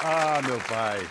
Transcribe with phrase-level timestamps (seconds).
[0.00, 1.04] Ah, meu pai.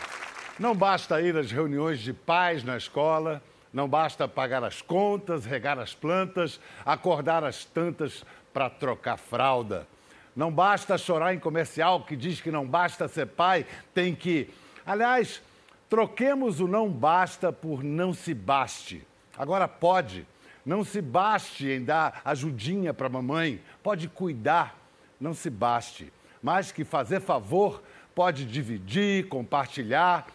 [0.57, 5.77] Não basta ir às reuniões de pais na escola, não basta pagar as contas, regar
[5.77, 8.23] as plantas, acordar as tantas
[8.53, 9.85] para trocar fralda.
[10.33, 14.49] Não basta chorar em comercial que diz que não basta ser pai, tem que.
[14.85, 15.41] Aliás,
[15.89, 19.05] troquemos o não basta por não se baste.
[19.37, 20.25] Agora pode.
[20.65, 24.77] Não se baste em dar ajudinha para mamãe, pode cuidar,
[25.19, 26.11] não se baste.
[26.41, 27.81] Mais que fazer favor,
[28.17, 30.25] pode dividir, compartilhar,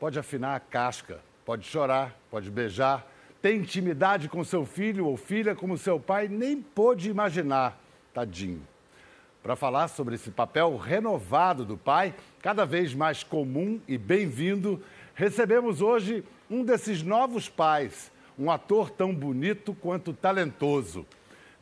[0.00, 3.06] pode afinar a casca, pode chorar, pode beijar,
[3.40, 7.80] ter intimidade com seu filho ou filha como seu pai nem pôde imaginar,
[8.12, 8.60] tadinho.
[9.44, 14.82] Para falar sobre esse papel renovado do pai, cada vez mais comum e bem-vindo,
[15.14, 21.06] recebemos hoje um desses novos pais, um ator tão bonito quanto talentoso.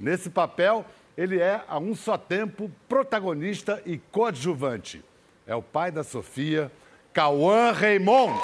[0.00, 5.04] Nesse papel, ele é, a um só tempo, protagonista e coadjuvante.
[5.48, 6.70] É o pai da Sofia,
[7.10, 8.38] Cauã Raymond.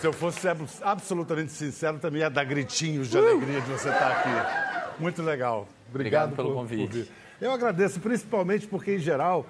[0.00, 0.48] Se eu fosse
[0.82, 5.02] absolutamente sincero, também ia dar gritinhos de alegria de você estar aqui.
[5.02, 5.68] Muito legal.
[5.90, 7.04] Obrigado, Obrigado pelo por, convite.
[7.04, 9.46] Por eu agradeço principalmente porque, em geral,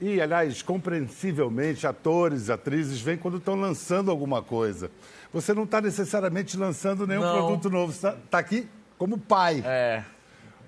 [0.00, 4.90] e aliás, compreensivelmente, atores, atrizes vêm quando estão lançando alguma coisa.
[5.32, 7.46] Você não está necessariamente lançando nenhum não.
[7.46, 9.62] produto novo, está tá aqui como pai.
[9.64, 10.04] É.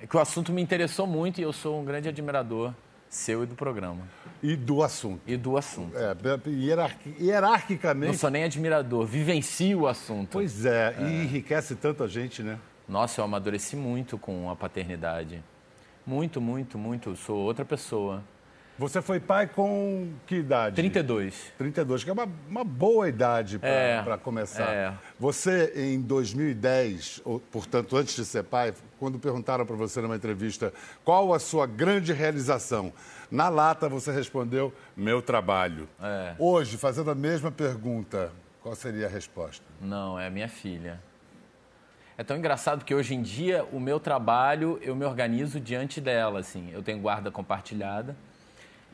[0.00, 2.72] É que o assunto me interessou muito e eu sou um grande admirador
[3.12, 4.08] seu e do programa.
[4.42, 5.20] E do assunto.
[5.26, 5.94] E do assunto.
[5.96, 6.16] É,
[6.48, 8.12] hierarqui, hierarquicamente.
[8.12, 10.30] Não sou nem admirador, vivencio o assunto.
[10.32, 12.58] Pois é, é, e enriquece tanto a gente, né?
[12.88, 15.44] Nossa, eu amadureci muito com a paternidade.
[16.06, 17.16] Muito, muito, muito.
[17.16, 18.22] Sou outra pessoa.
[18.78, 20.76] Você foi pai com que idade?
[20.76, 21.52] 32.
[21.58, 24.72] 32, que é uma, uma boa idade para é, começar.
[24.72, 24.94] É.
[25.20, 30.72] Você, em 2010, ou, portanto, antes de ser pai, quando perguntaram para você numa entrevista
[31.04, 32.92] qual a sua grande realização,
[33.30, 35.88] na lata você respondeu: meu trabalho.
[36.00, 36.34] É.
[36.38, 39.64] Hoje, fazendo a mesma pergunta, qual seria a resposta?
[39.80, 40.98] Não, é a minha filha.
[42.16, 46.40] É tão engraçado que hoje em dia o meu trabalho eu me organizo diante dela,
[46.40, 46.70] assim.
[46.70, 48.14] Eu tenho guarda compartilhada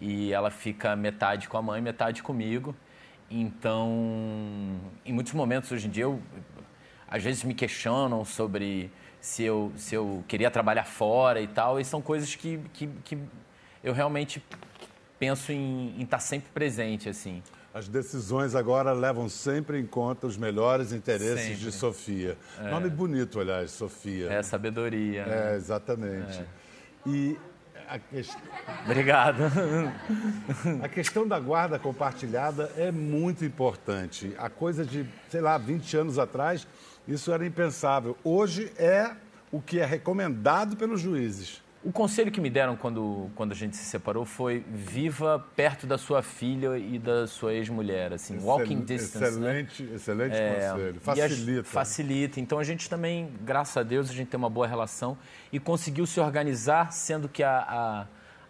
[0.00, 2.76] e ela fica metade com a mãe, metade comigo.
[3.28, 6.22] Então, em muitos momentos hoje em dia, eu,
[7.08, 8.90] às vezes me questionam sobre
[9.20, 13.18] se eu, se eu queria trabalhar fora e tal, e são coisas que, que, que
[13.82, 14.42] eu realmente
[15.18, 17.42] penso em, estar sempre presente, assim.
[17.72, 21.56] As decisões agora levam sempre em conta os melhores interesses sempre.
[21.56, 22.36] de Sofia.
[22.58, 22.70] É.
[22.70, 24.32] Nome bonito, aliás, Sofia.
[24.32, 25.26] É sabedoria.
[25.26, 25.52] Né?
[25.52, 26.40] É, exatamente.
[26.40, 26.46] É.
[27.06, 27.38] E
[27.88, 28.40] a questão...
[28.84, 29.42] Obrigado.
[30.82, 34.34] A questão da guarda compartilhada é muito importante.
[34.38, 36.66] A coisa de, sei lá, 20 anos atrás,
[37.06, 38.16] isso era impensável.
[38.24, 39.12] Hoje é
[39.50, 41.62] o que é recomendado pelos juízes.
[41.82, 45.96] O conselho que me deram quando, quando a gente se separou foi viva perto da
[45.96, 49.38] sua filha e da sua ex-mulher, assim, Excel, walking distance.
[49.38, 49.60] Né?
[49.60, 49.94] Excelente, né?
[49.94, 51.00] excelente é, conselho.
[51.00, 51.60] Facilita.
[51.60, 52.40] A, facilita.
[52.40, 55.16] Então a gente também, graças a Deus, a gente tem uma boa relação
[55.52, 57.58] e conseguiu se organizar, sendo que a,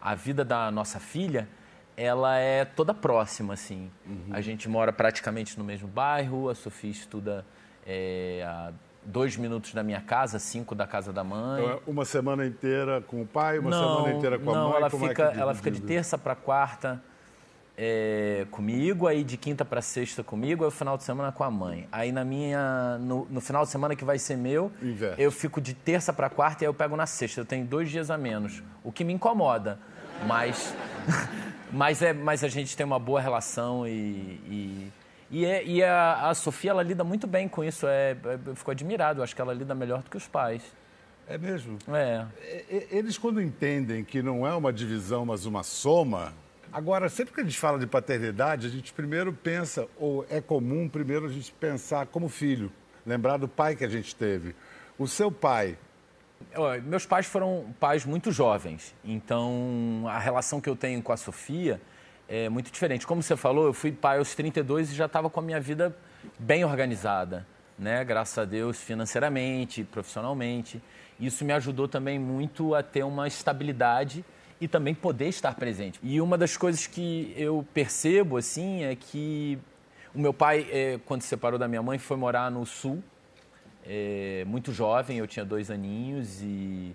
[0.00, 1.46] a, a vida da nossa filha
[1.98, 3.90] ela é toda próxima, assim.
[4.06, 4.28] Uhum.
[4.30, 7.44] A gente mora praticamente no mesmo bairro, a Sofia estuda
[7.84, 8.72] é, a
[9.08, 11.62] dois minutos da minha casa, cinco da casa da mãe.
[11.62, 14.68] Então, é uma semana inteira com o pai, uma não, semana inteira com a não,
[14.68, 14.76] mãe?
[14.76, 17.02] Ela Como fica, é ela fica de terça para quarta
[17.76, 21.50] é, comigo, aí de quinta para sexta comigo, aí o final de semana com a
[21.50, 21.88] mãe.
[21.90, 25.22] Aí na minha, no, no final de semana que vai ser meu, Inverte.
[25.22, 27.40] eu fico de terça para quarta e aí eu pego na sexta.
[27.40, 29.78] Eu tenho dois dias a menos, o que me incomoda,
[30.26, 30.74] mas,
[31.72, 34.92] mas, é, mas a gente tem uma boa relação e, e
[35.30, 37.86] e, é, e a, a, Sofia, ela lida muito bem com isso.
[37.86, 39.20] É, é, eu fico admirado.
[39.20, 40.62] Eu acho que ela lida melhor do que os pais.
[41.28, 41.78] É mesmo?
[41.88, 42.24] É.
[42.90, 46.32] Eles, quando entendem que não é uma divisão, mas uma soma.
[46.72, 50.88] Agora, sempre que a gente fala de paternidade, a gente primeiro pensa, ou é comum
[50.88, 52.72] primeiro a gente pensar como filho,
[53.06, 54.54] lembrar do pai que a gente teve.
[54.98, 55.76] O seu pai.
[56.84, 61.80] Meus pais foram pais muito jovens, então a relação que eu tenho com a Sofia
[62.28, 63.06] é muito diferente.
[63.06, 65.96] Como você falou, eu fui pai aos 32 e já estava com a minha vida
[66.38, 67.46] bem organizada,
[67.78, 68.04] né?
[68.04, 70.82] Graças a Deus, financeiramente, profissionalmente.
[71.18, 74.24] Isso me ajudou também muito a ter uma estabilidade
[74.60, 75.98] e também poder estar presente.
[76.02, 79.58] E uma das coisas que eu percebo, assim, é que
[80.14, 83.02] o meu pai, é, quando se separou da minha mãe, foi morar no Sul,
[83.86, 86.94] é, muito jovem, eu tinha dois aninhos, e,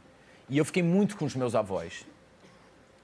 [0.49, 2.05] e eu fiquei muito com os meus avós.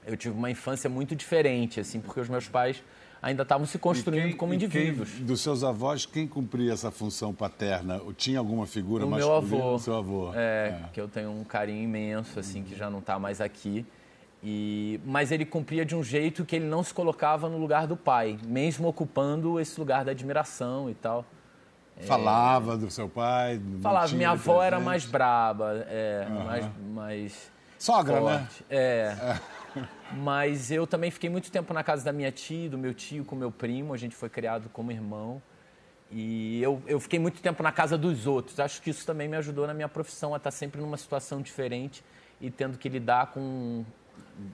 [0.06, 2.82] Eu tive uma infância muito diferente, assim, porque os meus pais
[3.22, 5.10] ainda estavam se construindo quem, como indivíduos.
[5.10, 8.00] Quem, dos seus avós, quem cumpria essa função paterna?
[8.16, 9.56] Tinha alguma figura o masculina?
[9.56, 9.78] meu avô.
[9.78, 10.32] Seu avô.
[10.34, 13.84] É, é, que eu tenho um carinho imenso, assim, que já não está mais aqui.
[14.42, 17.96] E, mas ele cumpria de um jeito que ele não se colocava no lugar do
[17.96, 21.26] pai, mesmo ocupando esse lugar da admiração e tal.
[22.06, 23.60] Falava é, do seu pai?
[23.82, 24.66] Falava, minha avó presente.
[24.66, 26.44] era mais braba, é, uhum.
[26.44, 27.52] mais, mais.
[27.78, 28.38] Sogra, né?
[28.38, 28.64] forte.
[28.70, 28.76] né?
[28.78, 29.16] É.
[29.20, 29.40] é.
[30.12, 33.36] Mas eu também fiquei muito tempo na casa da minha tia, do meu tio, com
[33.36, 33.94] meu primo.
[33.94, 35.40] A gente foi criado como irmão.
[36.10, 38.58] E eu, eu fiquei muito tempo na casa dos outros.
[38.58, 42.02] Acho que isso também me ajudou na minha profissão a estar sempre numa situação diferente
[42.40, 43.84] e tendo que lidar com,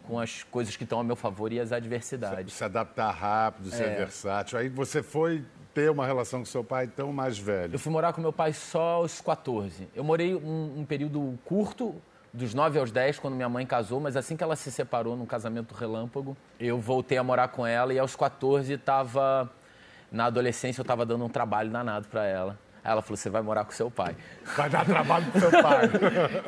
[0.07, 2.53] com as coisas que estão a meu favor e as adversidades.
[2.53, 3.95] Se, se adaptar rápido, ser é.
[3.97, 4.59] versátil.
[4.59, 5.43] Aí você foi
[5.73, 7.75] ter uma relação com seu pai tão mais velho?
[7.75, 9.89] Eu fui morar com meu pai só aos 14.
[9.95, 11.95] Eu morei um, um período curto,
[12.37, 15.27] dos 9 aos 10, quando minha mãe casou, mas assim que ela se separou num
[15.27, 19.51] casamento relâmpago, eu voltei a morar com ela e aos 14 estava.
[20.13, 22.59] Na adolescência eu estava dando um trabalho danado para ela.
[22.85, 24.15] Aí ela falou: você vai morar com seu pai.
[24.57, 25.91] Vai dar trabalho com seu pai.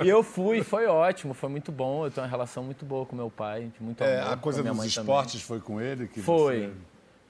[0.05, 2.05] e eu fui, foi ótimo, foi muito bom.
[2.05, 4.33] Eu tenho uma relação muito boa com meu pai, muito é, amor.
[4.35, 5.47] A coisa dos esportes também.
[5.47, 6.07] foi com ele?
[6.07, 6.67] Que foi.
[6.67, 6.73] Você...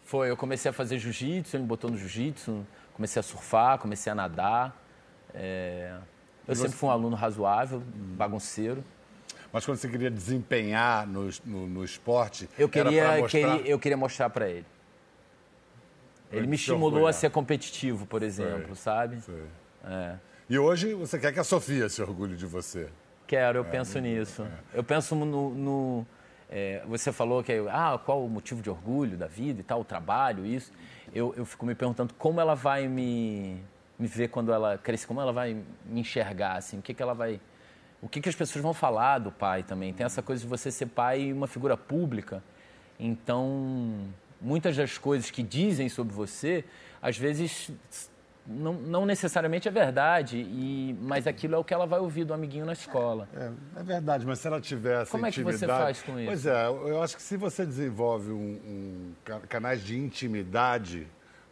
[0.05, 0.31] Foi.
[0.31, 4.15] Eu comecei a fazer jiu-jitsu, ele me botou no jiu-jitsu, comecei a surfar, comecei a
[4.15, 4.77] nadar.
[5.33, 5.95] É...
[6.49, 6.63] Eu você...
[6.63, 7.83] sempre fui um aluno razoável,
[8.17, 8.83] bagunceiro.
[9.53, 13.29] Mas quando você queria desempenhar no, no, no esporte, eu queria, mostrar...
[13.29, 14.67] queria, eu queria mostrar para ele.
[16.33, 18.77] Ele me estimulou a ser competitivo, por exemplo, Sei.
[18.77, 19.21] sabe?
[19.21, 19.45] Sei.
[19.85, 20.17] É.
[20.49, 22.89] E hoje você quer que a Sofia se orgulhe de você?
[23.27, 24.43] Quero, eu é, penso nisso.
[24.43, 24.79] É.
[24.79, 25.51] Eu penso no.
[25.55, 26.07] no
[26.51, 29.85] é, você falou que ah, qual o motivo de orgulho da vida e tal, o
[29.85, 30.73] trabalho, isso.
[31.15, 33.63] Eu, eu fico me perguntando como ela vai me
[33.99, 35.55] me ver quando ela crescer, como ela vai
[35.87, 37.41] me enxergar, assim, o que, que ela vai.
[38.01, 39.93] O que, que as pessoas vão falar do pai também.
[39.93, 42.43] Tem essa coisa de você ser pai e uma figura pública.
[42.99, 44.07] Então,
[44.41, 46.65] muitas das coisas que dizem sobre você,
[47.03, 47.73] às vezes
[48.47, 52.33] não, não, necessariamente é verdade, e, mas aquilo é o que ela vai ouvir do
[52.33, 53.29] amiguinho na escola.
[53.37, 56.27] É, é verdade, mas se ela tivesse Como é que você faz com isso?
[56.27, 61.07] Pois é, eu acho que se você desenvolve um, um canais de intimidade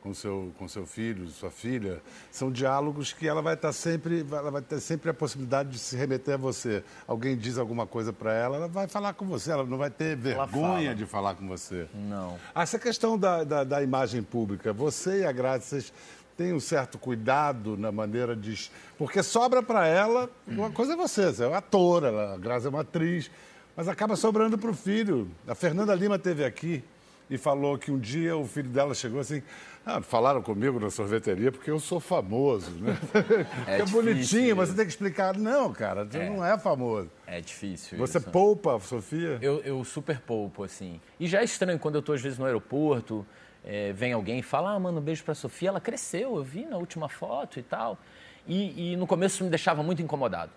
[0.07, 2.01] com seu com seu filho, sua filha,
[2.31, 5.97] são diálogos que ela vai estar sempre, ela vai ter sempre a possibilidade de se
[5.97, 6.85] remeter a você.
[7.09, 10.17] Alguém diz alguma coisa para ela, ela vai falar com você, ela não vai ter
[10.17, 11.89] vergonha de falar com você.
[11.93, 12.39] Não.
[12.55, 15.93] Essa questão da, da, da imagem pública, você e a Graça, vocês
[16.37, 18.71] têm um certo cuidado na maneira de.
[18.97, 22.71] Porque sobra para ela, uma coisa é você, você é uma atora, a Graça é
[22.71, 23.29] uma atriz,
[23.75, 25.29] mas acaba sobrando para o filho.
[25.49, 26.85] A Fernanda Lima teve aqui
[27.29, 29.43] e falou que um dia o filho dela chegou assim.
[29.85, 32.97] Ah, falaram comigo na sorveteria porque eu sou famoso, né?
[33.69, 35.37] É, é bonitinho, mas você tem que explicar.
[35.37, 36.29] Não, cara, você é.
[36.29, 37.11] não é famoso.
[37.27, 38.31] É difícil Você isso.
[38.31, 39.39] poupa, Sofia?
[39.41, 41.01] Eu, eu super poupo, assim.
[41.21, 43.25] E já é estranho quando eu estou, às vezes, no aeroporto,
[43.65, 45.69] é, vem alguém e fala, ah, mano, um beijo pra Sofia.
[45.69, 47.99] Ela cresceu, eu vi na última foto e tal.
[48.47, 50.51] E, e no começo me deixava muito incomodado.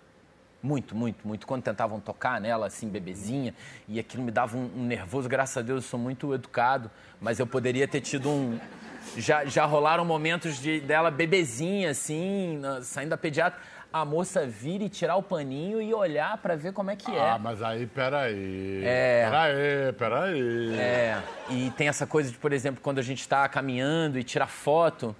[0.62, 1.46] Muito, muito, muito.
[1.46, 3.54] Quando tentavam tocar nela, assim, bebezinha,
[3.88, 5.28] e aquilo me dava um, um nervoso.
[5.28, 6.90] Graças a Deus eu sou muito educado,
[7.20, 8.58] mas eu poderia ter tido um,
[9.16, 13.58] já, já rolaram momentos de, dela bebezinha, assim, na, saindo da pediatra.
[13.92, 17.30] A moça vir e tirar o paninho e olhar para ver como é que é.
[17.30, 18.82] Ah, mas aí, peraí.
[18.84, 19.24] É.
[19.28, 20.74] Peraí, peraí.
[20.78, 21.22] É.
[21.48, 25.16] E tem essa coisa de, por exemplo, quando a gente está caminhando e tira foto,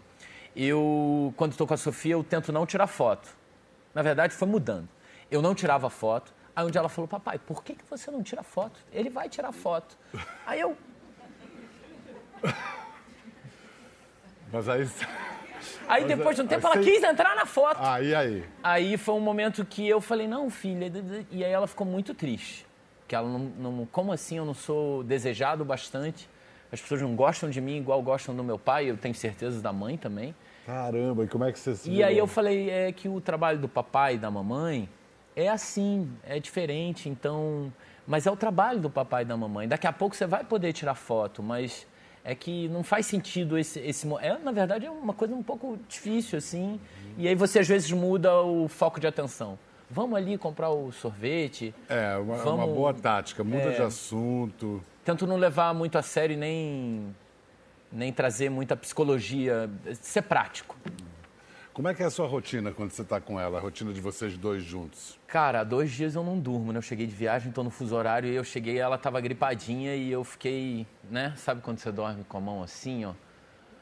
[0.54, 3.28] eu, quando estou com a Sofia, eu tento não tirar foto.
[3.92, 4.88] Na verdade, foi mudando.
[5.30, 6.34] Eu não tirava foto.
[6.54, 8.80] Aí um dia ela falou, papai, por que, que você não tira foto?
[8.92, 9.96] Ele vai tirar foto.
[10.46, 10.76] Aí eu.
[14.52, 14.88] Mas aí.
[15.88, 16.90] Aí depois de um tempo ela você...
[16.90, 17.78] quis entrar na foto.
[17.80, 18.44] Ah, e aí?
[18.62, 20.90] Aí foi um momento que eu falei, não, filha.
[21.30, 22.66] E aí ela ficou muito triste.
[23.06, 23.86] Que ela não, não.
[23.86, 26.28] Como assim eu não sou desejado bastante?
[26.72, 29.72] As pessoas não gostam de mim igual gostam do meu pai, eu tenho certeza da
[29.72, 30.34] mãe também.
[30.64, 31.90] Caramba, e como é que você se.
[31.90, 34.88] E aí eu falei é que o trabalho do papai e da mamãe
[35.36, 37.72] é assim, é diferente, então.
[38.06, 39.68] Mas é o trabalho do papai e da mamãe.
[39.68, 41.86] Daqui a pouco você vai poder tirar foto, mas
[42.24, 45.78] é que não faz sentido esse, esse é na verdade é uma coisa um pouco
[45.88, 46.78] difícil assim
[47.16, 49.58] e aí você às vezes muda o foco de atenção
[49.90, 54.82] vamos ali comprar o sorvete é uma, vamos, uma boa tática muda é, de assunto
[55.04, 57.14] tento não levar muito a sério nem
[57.90, 60.76] nem trazer muita psicologia ser prático
[61.72, 64.00] como é que é a sua rotina quando você está com ela, a rotina de
[64.00, 65.18] vocês dois juntos?
[65.26, 66.78] Cara, dois dias eu não durmo, né?
[66.78, 70.10] Eu cheguei de viagem, estou no fuso horário e eu cheguei ela estava gripadinha e
[70.10, 71.32] eu fiquei, né?
[71.36, 73.12] Sabe quando você dorme com a mão assim, ó?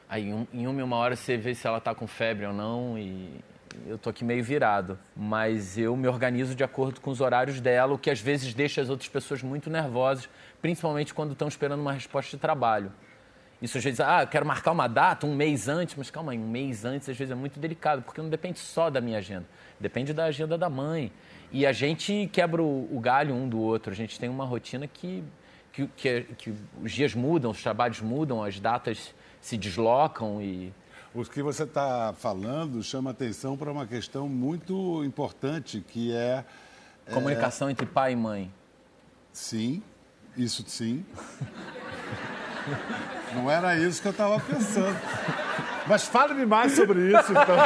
[0.07, 3.39] Aí em uma, uma hora você vê se ela está com febre ou não e,
[3.85, 7.93] eu tô aqui meio virado, mas eu me organizo de acordo com os horários dela,
[7.93, 10.29] o que às vezes deixa as outras pessoas muito nervosas,
[10.61, 12.91] principalmente quando estão esperando uma resposta de trabalho.
[13.61, 16.37] Isso às vezes, ah, eu quero marcar uma data um mês antes, mas calma aí,
[16.37, 19.45] um mês antes às vezes é muito delicado, porque não depende só da minha agenda,
[19.79, 21.11] depende da agenda da mãe.
[21.51, 24.87] E a gente quebra o, o galho um do outro, a gente tem uma rotina
[24.87, 25.23] que,
[25.73, 30.71] que, que, que os dias mudam, os trabalhos mudam, as datas se deslocam e
[31.13, 36.45] o que você está falando chama atenção para uma questão muito importante, que é...
[37.11, 37.71] Comunicação é...
[37.71, 38.53] entre pai e mãe.
[39.33, 39.81] Sim,
[40.37, 41.03] isso sim.
[43.33, 44.97] Não era isso que eu estava pensando.
[45.87, 47.57] Mas fale-me mais sobre isso, então.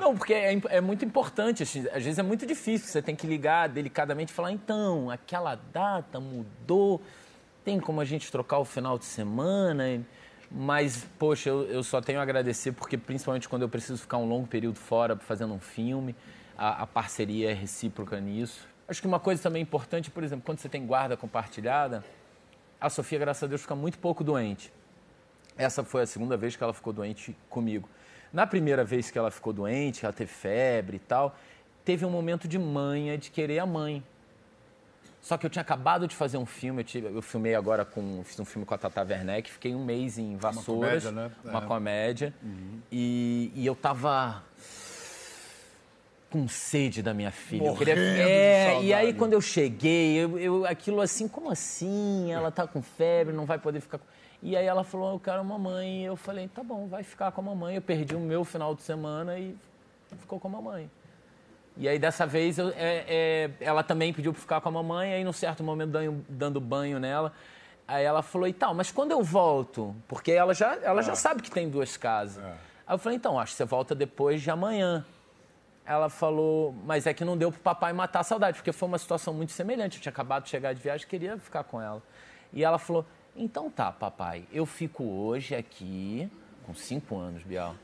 [0.00, 1.62] Não, porque é, é, muito importante.
[1.62, 2.88] Assim, às vezes é muito difícil.
[2.88, 7.02] Você tem que ligar delicadamente e falar: então, aquela data mudou.
[7.64, 10.00] Tem como a gente trocar o final de semana?
[10.50, 14.28] Mas, poxa, eu, eu, só tenho a agradecer porque, principalmente quando eu preciso ficar um
[14.28, 16.14] longo período fora fazendo um filme,
[16.56, 18.66] a, a, parceria é recíproca nisso.
[18.86, 22.04] Acho que uma coisa também importante, por exemplo, quando você tem guarda compartilhada,
[22.80, 24.72] a Sofia, graças a Deus, fica muito pouco doente.
[25.56, 27.88] Essa foi a segunda vez que ela ficou doente comigo.
[28.32, 31.36] Na primeira vez que ela ficou doente, ela teve febre e tal,
[31.84, 34.02] teve um momento de manha, de querer a mãe.
[35.22, 38.22] Só que eu tinha acabado de fazer um filme, eu, tive, eu filmei agora com.
[38.24, 41.04] Fiz um filme com a Tata Werneck, fiquei um mês em Vassouras.
[41.04, 41.50] Uma comédia, né?
[41.50, 41.66] Uma é.
[41.66, 42.34] comédia.
[42.42, 42.80] Uhum.
[42.92, 44.44] E, e eu tava
[46.36, 47.62] com sede da minha filha.
[47.62, 48.28] Morrendo eu queria...
[48.28, 52.30] É, e aí quando eu cheguei, eu, eu, aquilo assim, como assim?
[52.30, 53.98] Ela tá com febre, não vai poder ficar.
[54.42, 56.02] E aí ela falou, eu quero a mamãe.
[56.02, 57.76] E eu falei, tá bom, vai ficar com a mamãe.
[57.76, 59.56] Eu perdi o meu final de semana e
[60.18, 60.90] ficou com a mamãe.
[61.78, 65.12] E aí, dessa vez, eu, é, é, ela também pediu para ficar com a mamãe,
[65.12, 67.32] aí, num certo momento, dando, dando banho nela,
[67.86, 69.94] aí ela falou, e tal, mas quando eu volto?
[70.08, 71.16] Porque ela já, ela já ah.
[71.16, 72.42] sabe que tem duas casas.
[72.42, 72.48] É.
[72.86, 75.04] Aí eu falei, então, acho que você volta depois de amanhã.
[75.86, 78.88] Ela falou, mas é que não deu para o papai matar a saudade, porque foi
[78.88, 79.98] uma situação muito semelhante.
[79.98, 82.02] Eu tinha acabado de chegar de viagem, queria ficar com ela.
[82.52, 86.28] E ela falou, então tá, papai, eu fico hoje aqui,
[86.64, 87.76] com cinco anos, Bial,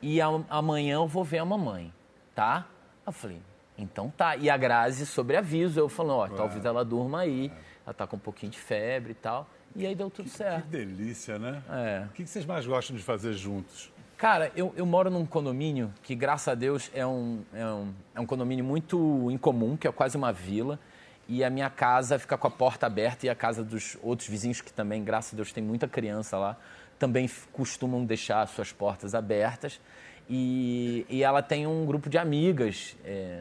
[0.00, 1.92] e amanhã eu vou ver a mamãe,
[2.34, 2.66] tá?
[3.04, 3.42] Eu falei,
[3.76, 4.36] então tá.
[4.36, 7.50] E a Grazi, sobre aviso, eu falei, ó, talvez ela durma aí,
[7.84, 9.48] ela tá com um pouquinho de febre e tal.
[9.74, 10.64] E aí deu tudo que, certo.
[10.64, 11.62] Que delícia, né?
[11.70, 12.06] É.
[12.06, 13.90] O que vocês mais gostam de fazer juntos?
[14.20, 18.20] Cara, eu, eu moro num condomínio que, graças a Deus, é um, é, um, é
[18.20, 20.78] um condomínio muito incomum, que é quase uma vila.
[21.26, 24.60] E a minha casa fica com a porta aberta e a casa dos outros vizinhos,
[24.60, 26.58] que também, graças a Deus, tem muita criança lá,
[26.98, 29.80] também costumam deixar suas portas abertas.
[30.28, 33.40] E, e ela tem um grupo de amigas é,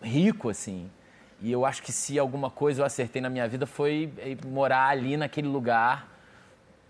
[0.00, 0.88] rico, assim.
[1.42, 4.90] E eu acho que se alguma coisa eu acertei na minha vida foi é, morar
[4.90, 6.17] ali naquele lugar.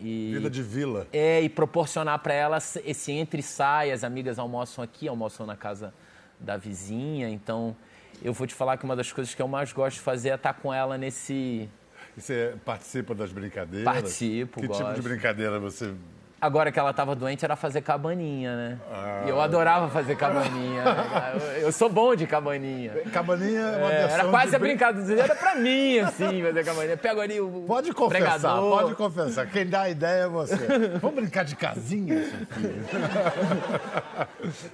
[0.01, 1.07] E, vida de vila.
[1.13, 3.91] É, e proporcionar para ela esse entre e sai.
[3.91, 5.93] As amigas almoçam aqui, almoçam na casa
[6.39, 7.29] da vizinha.
[7.29, 7.77] Então,
[8.23, 10.35] eu vou te falar que uma das coisas que eu mais gosto de fazer é
[10.35, 11.69] estar com ela nesse.
[12.17, 13.85] E você participa das brincadeiras?
[13.85, 14.83] Participo, Que gosto.
[14.83, 15.95] tipo de brincadeira você
[16.41, 18.79] Agora que ela estava doente era fazer cabaninha, né?
[18.93, 19.25] Ah.
[19.27, 20.85] E eu adorava fazer cabaninha.
[20.85, 21.59] Né?
[21.63, 22.93] eu, sou bom de cabaninha.
[23.13, 26.97] Cabaninha é uma é, Era quase a brincadeira, era pra mim, assim, fazer cabaninha.
[26.97, 27.65] Pego ali o.
[27.67, 28.83] Pode confessar, pregador.
[28.83, 29.51] pode confessar.
[29.51, 30.57] Quem dá a ideia é você.
[31.01, 32.25] Vamos brincar de casinha,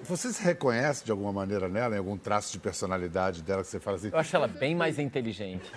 [0.04, 3.80] Você se reconhece de alguma maneira nela, em algum traço de personalidade dela que você
[3.80, 4.10] fala assim?
[4.12, 5.70] Eu acho ela bem mais inteligente.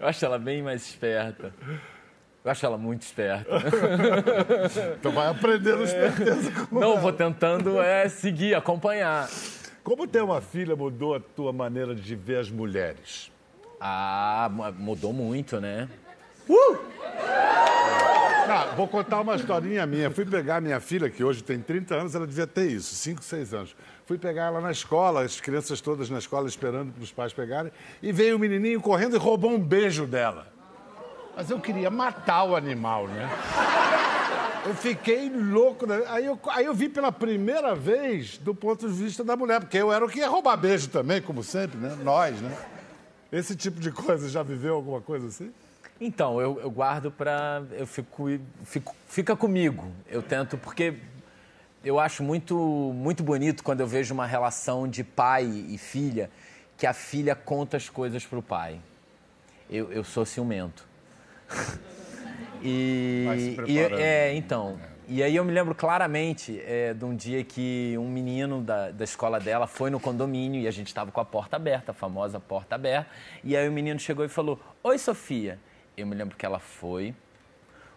[0.00, 1.52] eu acho ela bem mais esperta.
[2.44, 3.50] Eu acho ela muito esperta.
[4.98, 7.00] então vai aprendendo esperteza com Não, ela.
[7.00, 9.28] vou tentando é, seguir, acompanhar.
[9.84, 13.30] Como ter uma filha mudou a tua maneira de ver as mulheres?
[13.80, 15.88] Ah, mudou muito, né?
[16.48, 16.78] Uh!
[18.54, 20.10] Ah, vou contar uma historinha minha.
[20.10, 23.54] Fui pegar minha filha, que hoje tem 30 anos, ela devia ter isso, 5, 6
[23.54, 23.76] anos.
[24.04, 27.72] Fui pegar ela na escola, as crianças todas na escola esperando para os pais pegarem,
[28.02, 30.51] e veio o menininho correndo e roubou um beijo dela.
[31.36, 33.28] Mas eu queria matar o animal, né?
[34.64, 35.86] Eu fiquei louco.
[35.86, 36.02] Né?
[36.08, 39.78] Aí eu, aí eu vi pela primeira vez do ponto de vista da mulher, porque
[39.78, 41.96] eu era o que ia roubar beijo também, como sempre, né?
[42.02, 42.56] Nós, né?
[43.30, 45.52] Esse tipo de coisa, já viveu alguma coisa assim?
[46.00, 47.62] Então, eu, eu guardo para.
[47.72, 48.28] Eu fico,
[48.64, 48.94] fico.
[49.08, 49.90] Fica comigo.
[50.08, 50.94] Eu tento, porque
[51.84, 52.56] eu acho muito,
[52.94, 56.30] muito bonito quando eu vejo uma relação de pai e filha,
[56.76, 58.80] que a filha conta as coisas para o pai.
[59.70, 60.91] Eu, eu sou ciumento.
[62.62, 64.78] e, e é, então.
[65.08, 69.04] E aí eu me lembro claramente é, de um dia que um menino da, da
[69.04, 72.40] escola dela foi no condomínio e a gente estava com a porta aberta, a famosa
[72.40, 73.10] porta aberta.
[73.42, 75.58] E aí o menino chegou e falou: Oi, Sofia.
[75.96, 77.14] Eu me lembro que ela foi,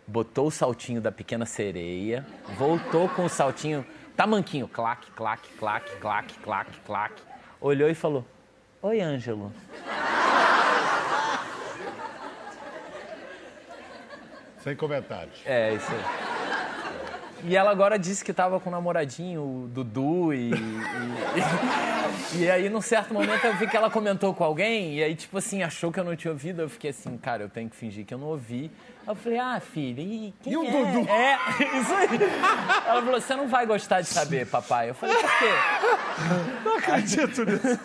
[0.06, 2.26] botou o saltinho da pequena sereia,
[2.58, 3.86] voltou com o saltinho
[4.18, 7.14] tamanquinho, clac, clac, clac, clac, clac, clac,
[7.62, 8.26] olhou e falou:
[8.82, 9.54] Oi, Ângelo.
[14.66, 15.40] Sem comentários.
[15.46, 17.46] É, isso aí.
[17.48, 20.50] E ela agora disse que tava com o namoradinho, o Dudu, e,
[22.34, 25.14] e, e, aí, num certo momento, eu vi que ela comentou com alguém, e aí,
[25.14, 26.64] tipo assim, achou que eu não tinha ouvido.
[26.64, 28.72] Eu fiquei assim, cara, eu tenho que fingir que eu não ouvi.
[29.08, 30.72] Eu falei, ah, filha, e quem E o é?
[30.72, 31.08] Dudu?
[31.12, 31.38] É,
[31.80, 32.08] isso aí.
[32.88, 34.90] Ela falou, você não vai gostar de saber, papai.
[34.90, 35.50] Eu falei, por quê?
[36.64, 37.80] Não acredito nisso.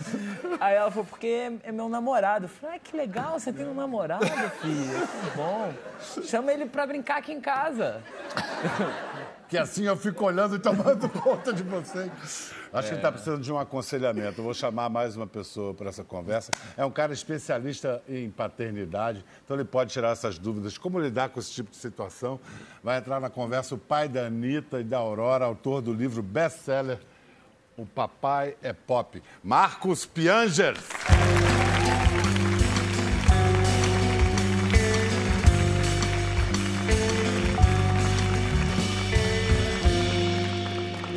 [0.61, 2.45] Aí ela falou, porque é meu namorado.
[2.45, 4.27] Eu falei, ah, que legal, você tem um namorado,
[4.61, 5.09] filha.
[5.09, 5.73] Que bom.
[6.23, 8.03] Chama ele pra brincar aqui em casa.
[9.49, 12.53] Que assim eu fico olhando e tomando conta de vocês.
[12.73, 14.41] Acho que ele está precisando de um aconselhamento.
[14.41, 16.53] Eu vou chamar mais uma pessoa para essa conversa.
[16.77, 20.77] É um cara especialista em paternidade, então ele pode tirar essas dúvidas.
[20.77, 22.39] Como lidar com esse tipo de situação?
[22.85, 27.01] Vai entrar na conversa o pai da Anitta e da Aurora, autor do livro best-seller
[27.81, 30.75] O Papai é Pop, Marcos Pianger.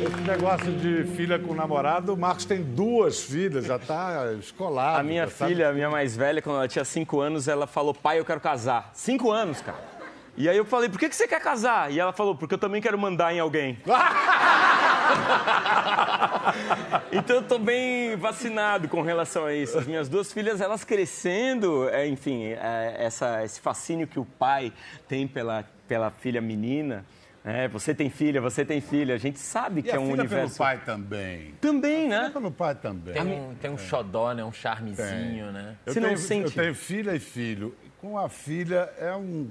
[0.00, 4.98] Esse negócio de filha com namorado, o Marcos tem duas filhas, já está escolar.
[4.98, 8.20] A minha filha, a minha mais velha, quando ela tinha 5 anos, ela falou, pai,
[8.20, 8.90] eu quero casar.
[8.94, 9.92] 5 anos, cara.
[10.34, 11.92] E aí eu falei, por que, que você quer casar?
[11.92, 13.78] E ela falou, porque eu também quero mandar em alguém.
[17.12, 19.78] então eu tô bem vacinado com relação a isso.
[19.78, 24.72] As minhas duas filhas, elas crescendo, é, enfim, é, essa, esse fascínio que o pai
[25.08, 27.04] tem pela, pela filha menina.
[27.46, 29.14] É, você tem filha, você tem filha.
[29.14, 30.56] A gente sabe E que a é um filha universo.
[30.56, 31.54] pelo pai também.
[31.60, 32.30] Também, né?
[32.32, 33.12] Pelo pai também.
[33.12, 34.42] Tem um, tem um xodó, né?
[34.42, 35.76] Um charmezinho, né?
[35.84, 36.56] Eu Você não tenho, sente?
[36.56, 37.74] Eu tenho filha e filho.
[38.00, 39.50] Com a filha é um.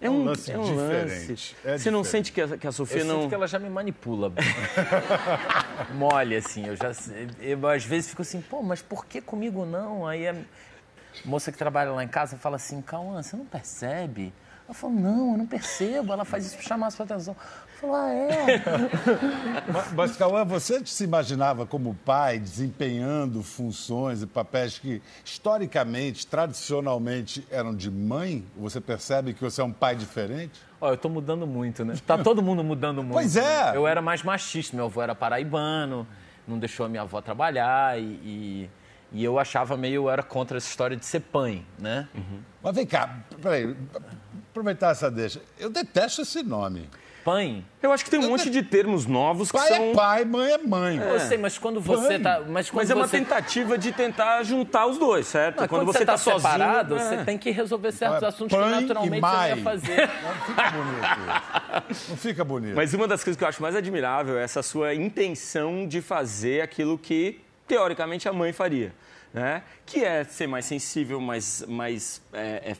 [0.00, 1.30] É um, lance é um diferente.
[1.30, 1.56] lance.
[1.64, 2.26] É Você não diferente.
[2.28, 3.28] sente que a, que a Eu Sofia sinto não.
[3.28, 4.32] que ela já me manipula.
[5.94, 6.66] Mole, assim.
[6.66, 6.92] Eu já.
[7.40, 10.06] Eu, às vezes fico assim, pô, mas por que comigo não?
[10.06, 10.34] Aí a
[11.24, 14.32] moça que trabalha lá em casa fala assim, Cauã, você não percebe?
[14.68, 16.12] Eu falo, não, eu não percebo.
[16.12, 17.34] Ela faz isso pra chamar a sua atenção.
[17.80, 18.62] Eu falo, ah, é?
[19.94, 27.74] Mas, Cauã, você se imaginava como pai desempenhando funções e papéis que, historicamente, tradicionalmente, eram
[27.74, 28.44] de mãe?
[28.56, 30.60] Você percebe que você é um pai diferente?
[30.80, 31.94] Ó, eu tô mudando muito, né?
[32.04, 33.12] Tá todo mundo mudando muito.
[33.12, 33.70] Pois é.
[33.70, 33.76] né?
[33.76, 36.06] Eu era mais machista, meu avô era paraibano,
[36.46, 38.70] não deixou a minha avó trabalhar e, e,
[39.12, 42.08] e eu achava meio, eu era contra essa história de ser pai, né?
[42.60, 43.76] Mas vem cá, peraí,
[44.50, 45.40] aproveitar essa deixa.
[45.58, 46.88] Eu detesto esse nome.
[47.28, 47.62] Pai?
[47.82, 49.90] Eu acho que tem um monte de termos novos que Pai são.
[49.90, 50.96] é pai, mãe é mãe.
[50.96, 52.22] Eu sei, mas quando você Mãe.
[52.22, 52.40] tá.
[52.48, 53.18] Mas, quando Mas é uma você...
[53.18, 55.60] tentativa de tentar juntar os dois, certo?
[55.60, 56.98] Não, quando, você tá, separado, é.
[56.98, 60.10] você tem que resolver certos É assuntos que pai e naturalmente você ia fazer.
[60.22, 62.08] Não fica bonito.
[62.08, 62.76] Não fica bonito.
[62.76, 66.62] Mas uma das coisas que eu acho mais admirável é essa sua intenção de fazer
[66.62, 68.94] aquilo que, teoricamente, a mãe faria.
[69.34, 69.62] Né?
[69.84, 72.76] Que é ser mais sensível, mais, mais é, é,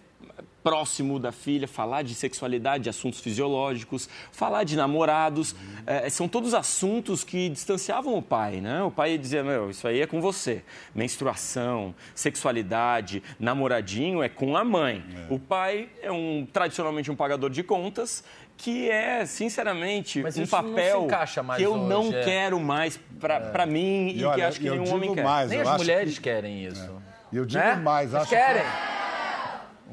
[0.63, 5.55] próximo da filha, falar de sexualidade, de assuntos fisiológicos, falar de namorados.
[5.87, 8.61] É, são todos assuntos que distanciavam o pai.
[8.61, 8.83] Né?
[8.83, 10.63] O pai dizia, meu, isso aí é com você.
[10.95, 15.03] Menstruação, sexualidade, namoradinho é com a mãe.
[15.31, 18.23] O pai é um tradicionalmente um pagador de contas
[18.57, 22.25] que é, sinceramente, Mas um papel encaixa mais que eu hoje, não é.
[22.25, 25.15] quero mais pra, pra mim e, E que olha, acho que eu nenhum digo homem
[25.15, 25.23] quer.
[25.25, 26.91] mais, Nem eu as acho mulheres que- querem isso.
[27.33, 27.77] E eu digo Né?
[27.77, 28.63] mais, Vocês acho querem?
[28.63, 28.69] que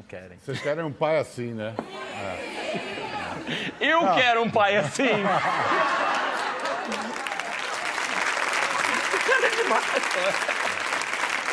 [0.08, 0.38] querem.
[0.44, 1.74] vocês querem um pai assim, né?
[3.80, 5.04] Eu quero um pai assim.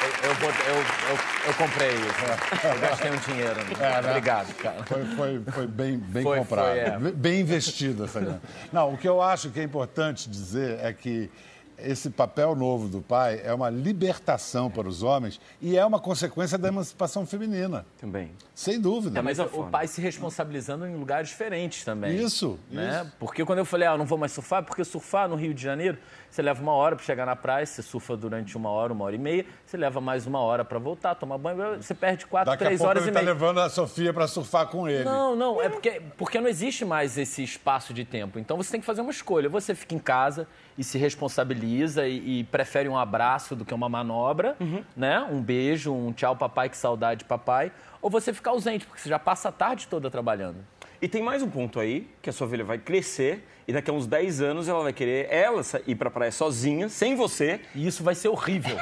[0.03, 2.67] Eu, eu, botei- eu, eu, eu comprei isso.
[2.67, 3.55] Eu gastei um dinheiro.
[3.65, 3.81] nisso.
[3.81, 4.09] É, né?
[4.09, 4.83] Obrigado, cara.
[4.83, 6.97] Foi, foi, foi bem, bem Foi- comprado, foi, é.
[7.13, 8.41] bem investido essa grana.
[8.71, 11.31] Não, o que eu acho que é importante dizer é que
[11.77, 16.57] esse papel novo do pai é uma libertação para os homens e é uma consequência
[16.57, 18.31] da emancipação feminina, Também.
[18.53, 19.19] sem dúvida.
[19.19, 19.71] É, mas o forma.
[19.71, 22.15] pai se responsabilizando em lugares diferentes também.
[22.15, 23.01] Isso, né?
[23.03, 23.13] isso.
[23.19, 25.61] Porque quando eu falei, ah, eu não vou mais surfar, porque surfar no Rio de
[25.61, 25.97] Janeiro,
[26.29, 29.15] você leva uma hora para chegar na praia, você surfa durante uma hora, uma hora
[29.15, 32.63] e meia, você leva mais uma hora para voltar, tomar banho, você perde quatro, Daqui
[32.63, 33.33] a três pouco horas ele e está meia.
[33.33, 35.03] levando a Sofia para surfar com ele.
[35.03, 38.39] Não, não, é porque, porque não existe mais esse espaço de tempo.
[38.39, 39.47] Então você tem que fazer uma escolha.
[39.49, 43.89] Você fica em casa e se responsabiliza e, e prefere um abraço do que uma
[43.89, 44.55] manobra,
[44.95, 45.19] né?
[45.19, 47.71] Um beijo, um tchau papai, que saudade papai.
[48.01, 50.57] Ou você fica ausente, porque você já passa a tarde toda trabalhando.
[51.01, 53.93] E tem mais um ponto aí, que a sua filha vai crescer e daqui a
[53.93, 58.03] uns 10 anos ela vai querer ela ir pra praia sozinha, sem você, E isso
[58.03, 58.77] vai ser horrível.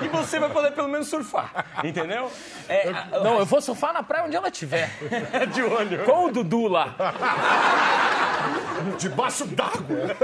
[0.00, 2.30] e, e você vai poder pelo menos surfar, entendeu?
[2.68, 4.90] É, não, eu vou surfar na praia onde ela estiver.
[5.52, 6.04] De olho.
[6.04, 6.94] Com o Dudu lá.
[8.98, 10.16] Debaixo d'água.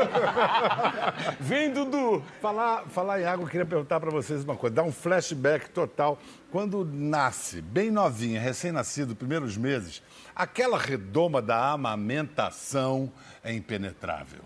[1.41, 2.23] Vem, Dudu.
[2.41, 4.77] Falar, falar em água, eu queria perguntar para vocês uma coisa.
[4.77, 6.19] Dá um flashback total.
[6.51, 10.03] Quando nasce, bem novinha, recém-nascido, primeiros meses,
[10.35, 14.41] aquela redoma da amamentação é impenetrável.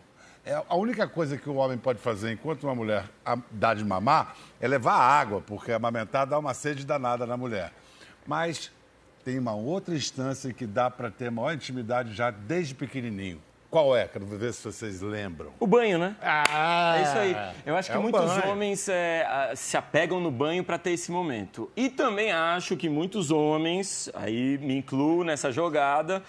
[0.45, 3.09] É, a única coisa que o homem pode fazer enquanto uma mulher
[3.51, 7.73] dá de mamar é levar água, porque amamentar dá uma sede danada na mulher.
[8.27, 8.73] Mas
[9.25, 13.41] tem uma outra instância que dá para ter maior intimidade já desde pequenininho.
[13.73, 14.07] Qual é?
[14.07, 15.51] Quero ver se vocês lembram.
[15.59, 16.15] O banho, né?
[16.21, 17.55] Ah, é isso aí.
[17.65, 18.51] Eu acho que é um muitos banho.
[18.51, 21.71] homens é, se apegam no banho para ter esse momento.
[21.75, 26.23] E também acho que muitos homens, aí me incluo nessa jogada,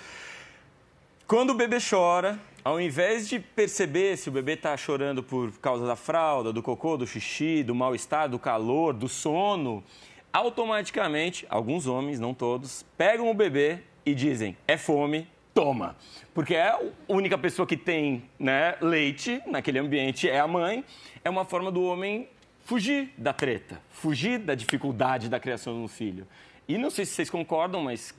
[1.28, 5.86] quando o bebê chora, ao invés de perceber se o bebê está chorando por causa
[5.86, 9.84] da fralda, do cocô, do xixi, do mal-estar, do calor, do sono,
[10.32, 15.96] automaticamente, alguns homens, não todos, pegam o bebê e dizem: é fome, toma.
[16.34, 20.84] Porque é a única pessoa que tem né, leite naquele ambiente é a mãe.
[21.24, 22.28] É uma forma do homem
[22.66, 26.28] fugir da treta, fugir da dificuldade da criação de um filho.
[26.68, 28.14] E não sei se vocês concordam, mas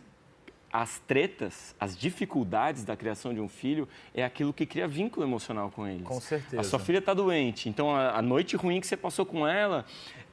[0.74, 5.70] as tretas, as dificuldades da criação de um filho é aquilo que cria vínculo emocional
[5.70, 6.02] com eles.
[6.02, 6.60] Com certeza.
[6.60, 9.86] A sua filha está doente, então a, a noite ruim que você passou com ela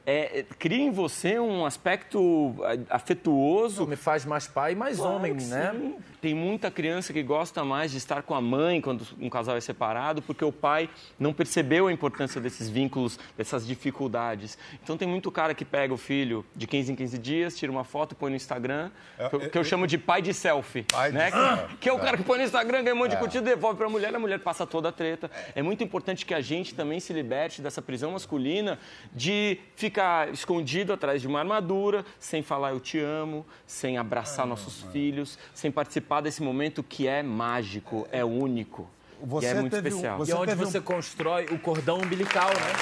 [0.04, 2.54] é, é, cria em você um aspecto
[2.90, 3.86] afetuoso.
[3.86, 5.72] Me faz mais pai e mais Claro homem, né?
[5.72, 5.96] sim.
[6.20, 9.60] Tem muita criança que gosta mais de estar com a mãe quando um casal é
[9.60, 10.88] separado, porque o pai
[11.18, 14.56] não percebeu a importância desses vínculos, dessas dificuldades.
[14.82, 17.82] Então tem muito cara que pega o filho de 15 em 15 dias, tira uma
[17.82, 18.90] foto, põe no Instagram,
[19.28, 20.84] que eu, que eu chamo de pai de selfie.
[20.84, 21.30] Pai de né?
[21.32, 21.76] selfie.
[21.78, 23.88] Que é o cara que põe no Instagram, ganha um monte de curtida, devolve pra
[23.88, 25.28] mulher, a mulher passa toda a treta.
[25.56, 28.78] É muito importante que a gente também se liberte dessa prisão masculina
[29.12, 29.91] de ficar
[30.32, 35.70] escondido atrás de uma armadura, sem falar eu te amo, sem abraçar nossos filhos, sem
[35.70, 38.88] participar desse momento que é mágico, é único.
[39.22, 40.18] Você e é muito um- especial.
[40.18, 42.72] você E onde teve um- você constrói o cordão umbilical, né?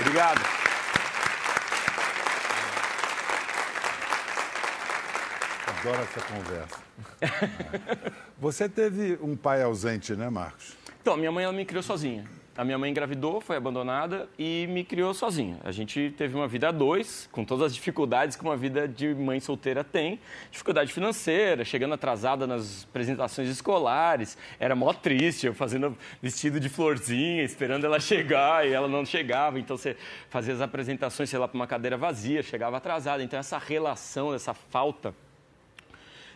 [0.00, 0.40] Obrigado.
[5.80, 6.78] Adoro essa conversa.
[8.38, 10.76] Você teve um pai ausente, né, Marcos?
[11.00, 12.24] Então, minha mãe ela me criou sozinha.
[12.60, 15.56] A minha mãe engravidou, foi abandonada e me criou sozinha.
[15.64, 19.14] A gente teve uma vida a dois, com todas as dificuldades que uma vida de
[19.14, 20.20] mãe solteira tem.
[20.50, 24.36] Dificuldade financeira, chegando atrasada nas apresentações escolares.
[24.58, 29.58] Era mó triste, eu fazendo vestido de florzinha, esperando ela chegar e ela não chegava.
[29.58, 29.96] Então você
[30.28, 33.22] fazia as apresentações, sei lá, para uma cadeira vazia, chegava atrasada.
[33.22, 35.14] Então essa relação, essa falta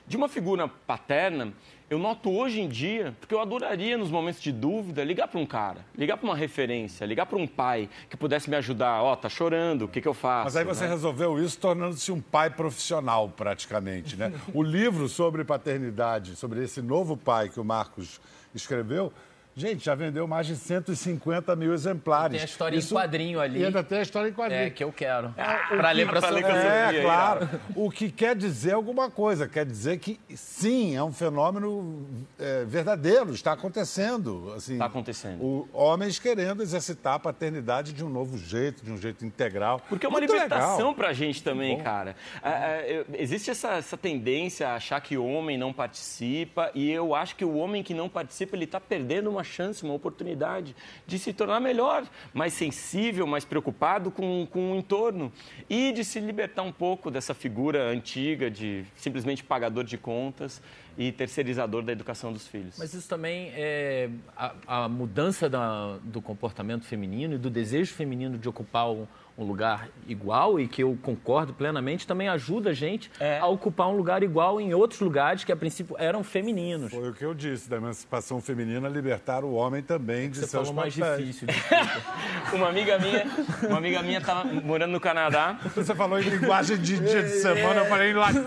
[0.07, 1.53] de uma figura paterna,
[1.89, 5.47] eu noto hoje em dia, porque eu adoraria, nos momentos de dúvida, ligar para um
[5.47, 9.03] cara, ligar para uma referência, ligar para um pai que pudesse me ajudar.
[9.03, 10.45] Ó, tá chorando, o que, que eu faço?
[10.45, 10.91] Mas aí você né?
[10.91, 14.33] resolveu isso tornando-se um pai profissional, praticamente, né?
[14.55, 18.21] O livro sobre paternidade, sobre esse novo pai que o Marcos
[18.55, 19.13] escreveu,
[19.57, 22.33] gente, já vendeu mais de 150 mil exemplares.
[22.37, 23.61] Tem a história em quadrinho ali.
[23.61, 24.63] E ainda tem a história em quadrinho.
[24.63, 25.33] É, que eu quero.
[25.69, 27.49] pra ler pra pra sua ler com a É, É, claro.
[27.77, 29.47] O que quer dizer alguma coisa.
[29.49, 32.07] Quer dizer que, sim, é um fenômeno
[32.39, 34.53] é, verdadeiro, está acontecendo.
[34.57, 35.43] Assim, Está acontecendo.
[35.43, 39.81] O, homens querendo exercitar a paternidade de um novo jeito, de um jeito integral.
[39.89, 40.95] Porque é uma Muito libertação legal.
[40.95, 42.17] pra gente também, cara.
[42.43, 46.91] Ah, ah, eu- existe essa, essa tendência a achar que o homem não participa, e
[46.91, 50.75] eu acho que o homem que não participa, ele tá perdendo uma chance, uma oportunidade
[51.07, 55.33] de se tornar melhor, mais sensível, mais preocupado com, com o entorno.
[55.71, 60.63] E de se libertar um pouco dessa figura antiga de simplesmente pagador de contas
[60.97, 62.77] e terceirizador da educação dos filhos.
[62.79, 68.39] Mas isso também é a, a mudança da- do comportamento feminino e do desejo feminino
[68.39, 73.11] de ocupar um, um lugar igual e que eu concordo plenamente também ajuda a gente
[73.19, 73.41] É.
[73.41, 76.93] a ocupar um lugar igual em outros lugares que a princípio eram femininos.
[76.93, 80.69] Foi o que eu disse, da emancipação feminina, libertar o homem também de Você seus
[80.69, 81.19] falou mais papéis.
[81.27, 81.49] difícil.
[81.51, 82.57] desculpa.
[82.57, 83.27] Uma amiga minha,
[83.69, 85.59] uma amiga minha estava morando no Canadá.
[85.75, 88.39] Você falou em linguagem de dia de semana, eu falei em latim.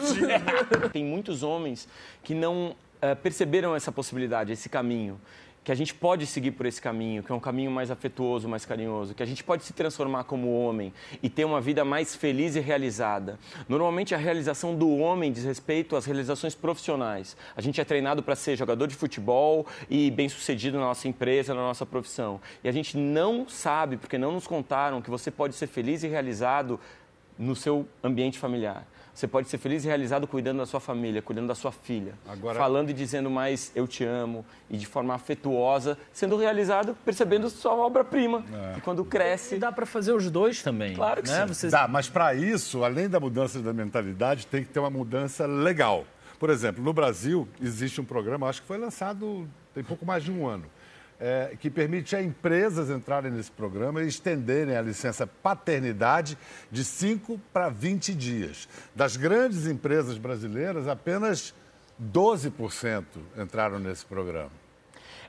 [0.94, 1.86] Tem muitos homens
[2.24, 5.20] que não eh, perceberam essa possibilidade, esse caminho.
[5.68, 8.66] Que a gente pode seguir por esse caminho, que é um caminho mais afetuoso, mais
[8.66, 12.56] carinhoso, que a gente pode se transformar como homem e ter uma vida mais feliz
[12.56, 13.38] e realizada.
[13.68, 17.36] Normalmente a realização do homem diz respeito às realizações profissionais.
[17.54, 21.60] A gente é treinado para ser jogador de futebol e bem-sucedido na nossa empresa, na
[21.60, 22.40] nossa profissão.
[22.64, 26.08] E a gente não sabe, porque não nos contaram, que você pode ser feliz e
[26.08, 26.80] realizado
[27.38, 28.88] no seu ambiente familiar.
[29.18, 32.14] Você pode ser feliz e realizado cuidando da sua família, cuidando da sua filha.
[32.28, 37.50] Agora- Falando e dizendo mais eu te amo e de forma afetuosa, sendo realizado, percebendo
[37.50, 38.46] sua obra-prima.
[38.54, 38.78] É.
[38.78, 39.58] E quando cresce.
[39.58, 40.94] Dá para fazer os dois também.
[40.94, 41.48] Claro que né?
[41.48, 41.52] sim.
[41.52, 45.48] Você Dá, mas para isso, além da mudança da mentalidade, tem que ter uma mudança
[45.48, 46.06] legal.
[46.38, 50.32] Por exemplo, no Brasil existe um programa, acho que foi lançado tem pouco mais de
[50.32, 50.66] um ano,
[51.20, 56.38] é, que permite a empresas entrarem nesse programa e estenderem a licença paternidade
[56.72, 58.68] de 5 para 20 dias.
[58.96, 61.54] Das grandes empresas brasileiras, apenas
[62.02, 63.06] 12%
[63.38, 64.67] entraram nesse programa.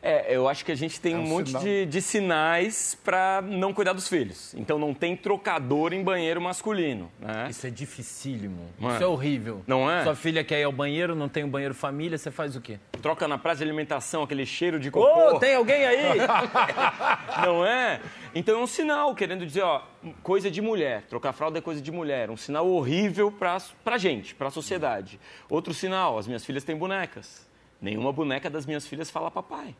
[0.01, 1.63] É, eu acho que a gente tem É um, um monte sinal.
[1.63, 4.55] de, de sinais para não cuidar dos filhos.
[4.55, 7.49] Então não tem trocador em banheiro masculino, né?
[7.51, 8.67] Isso é dificílimo.
[8.81, 8.95] É?
[8.95, 9.63] Isso é horrível.
[9.67, 10.05] Não é?
[10.05, 12.79] Sua filha quer ir ao banheiro, não tem um banheiro família, você faz o quê?
[13.03, 15.39] Troca na praça de alimentação aquele cheiro de Ô, cocô.
[15.39, 16.19] tem alguém aí?
[17.45, 18.01] Não é?
[18.35, 19.83] Então é um sinal, querendo dizer, ó,
[20.23, 21.03] coisa de mulher.
[21.09, 22.31] Trocar fralda é coisa de mulher.
[22.31, 25.19] Um sinal horrível pra, pra gente, pra sociedade.
[25.49, 27.47] Outro sinal, as minhas filhas têm bonecas.
[27.81, 29.75] Nenhuma boneca das minhas filhas fala papai.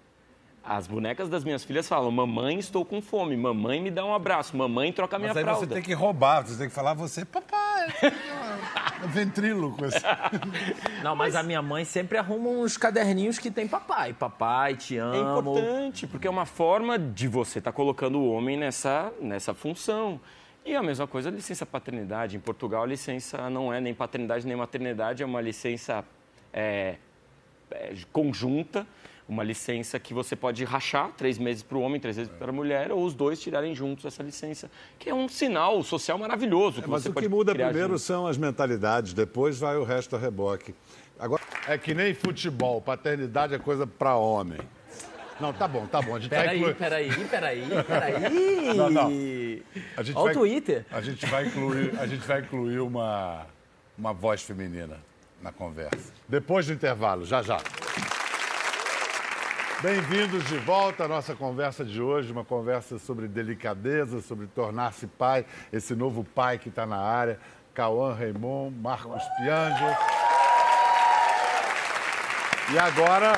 [0.71, 4.55] As bonecas das minhas filhas falam, mamãe, estou com fome, mamãe, me dá um abraço,
[4.55, 5.61] mamãe, troca minha Mas aí fralda.
[5.67, 7.87] você tem que roubar, você tem que falar, você, papai,
[9.03, 9.83] é ventríloco.
[9.87, 9.99] Assim.
[11.03, 14.13] Não, mas, a minha mãe sempre arruma uns caderninhos que tem papai.
[14.13, 15.17] Papai, te É amo.
[15.41, 20.21] importante, porque é uma forma de você estar colocando o homem nessa, nessa função.
[20.67, 22.37] E a mesma coisa a licença paternidade.
[22.37, 26.05] Em Portugal, a licença não é nem paternidade nem maternidade, é uma licença
[26.53, 26.97] é,
[27.71, 28.87] é, conjunta,
[29.29, 32.53] uma licença que você pode rachar, três meses para o homem, três meses para a
[32.53, 36.81] mulher, ou os dois tirarem juntos essa licença, que é um sinal social maravilhoso.
[36.81, 37.99] Que Mas você o pode que muda primeiro junto.
[37.99, 40.75] são as mentalidades, depois vai o resto a reboque.
[41.19, 44.59] Agora, é que nem futebol, paternidade é coisa para homem.
[45.41, 46.17] Não, tá bom, tá bom.
[46.17, 46.75] A gente vai Peraí, incluir.
[46.75, 48.75] peraí, peraí, peraí.
[48.75, 49.07] Não, não.
[49.97, 50.87] A gente Olha vai- o Twitter.
[50.91, 53.47] A gente vai incluir, a gente vai incluir uma,
[53.97, 54.97] uma voz feminina
[55.43, 56.13] na conversa.
[56.29, 57.59] Depois do intervalo, já já.
[59.81, 65.47] Bem-vindos de volta à nossa conversa de hoje, uma conversa sobre delicadeza, sobre tornar-se pai,
[65.73, 67.39] esse novo pai que está na área,
[67.73, 69.97] Cauã Raimond, Marcos Piangel.
[72.73, 73.35] E agora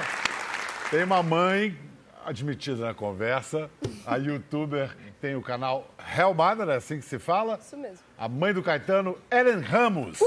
[0.91, 1.79] tem uma mãe
[2.25, 3.69] admitida na conversa,
[4.07, 7.59] a youtuber tem o canal Hellmother, é assim que se fala?
[7.61, 7.99] Isso mesmo.
[8.17, 10.19] A mãe do Caetano, Ellen Ramos.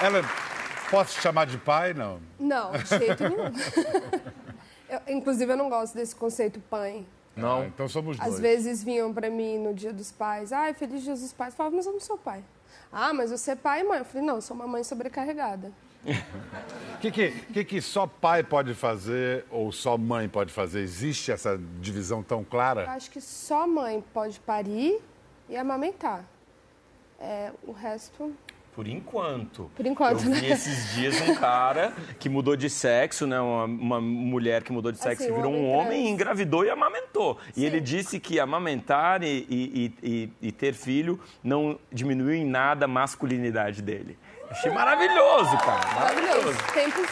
[0.00, 0.24] Ellen,
[0.90, 1.94] posso te chamar de pai?
[1.94, 2.20] Não.
[2.38, 3.52] Não, de jeito nenhum.
[4.88, 7.04] Eu, inclusive, eu não gosto desse conceito pai.
[7.34, 7.64] Não.
[7.66, 8.34] então somos dois.
[8.34, 11.52] Às vezes vinham pra mim no dia dos pais, ai, feliz dia dos pais.
[11.52, 12.42] Eu falava, mas eu não sou pai.
[12.92, 13.98] Ah, mas você é pai e mãe.
[13.98, 15.72] Eu falei, não, eu sou uma mãe sobrecarregada.
[16.04, 20.80] O que, que, que, que só pai pode fazer ou só mãe pode fazer?
[20.80, 22.88] Existe essa divisão tão Eu clara?
[22.92, 25.02] acho que só mãe pode parir
[25.48, 26.24] e amamentar.
[27.18, 28.32] É, o resto,
[28.76, 29.70] Por enquanto.
[29.74, 30.50] Por enquanto, Eu vi né?
[30.50, 33.40] esses dias um cara que mudou de sexo, né?
[33.40, 36.68] Uma, uma mulher que mudou de sexo Assim, e virou um homem homem, engravidou e
[36.68, 37.38] amamentou.
[37.56, 37.64] E Sim.
[37.64, 42.88] ele disse que amamentar e, e- e- e ter filho não diminuiu em nada a
[42.88, 44.18] masculinidade dele.
[44.50, 45.94] Achei maravilhoso, cara.
[45.94, 46.58] maravilhoso.
[46.74, 47.06] Tempos,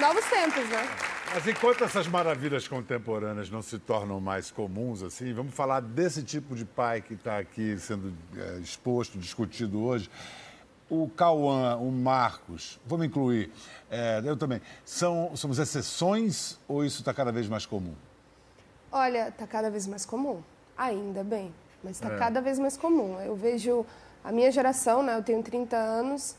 [0.00, 0.88] novos tempos, né?
[1.34, 6.54] Mas enquanto essas maravilhas contemporâneas não se tornam mais comuns, assim, vamos falar desse tipo
[6.54, 10.08] de pai que está aqui sendo eh, exposto, discutido hoje.
[10.90, 13.50] O Cauã, o Marcos, vamos incluir,
[13.90, 17.94] eh, eu também, são, somos exceções ou isso está cada vez mais comum?
[18.92, 20.42] Olha, tá cada vez mais comum.
[20.76, 22.08] Ainda bem, mas É.
[22.08, 23.18] tá cada vez mais comum.
[23.20, 23.84] Eu vejo
[24.22, 25.16] a minha geração, né?
[25.16, 26.36] Eu tenho 30 anos.